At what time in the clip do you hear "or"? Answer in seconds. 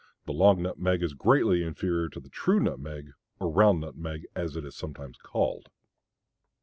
3.39-3.51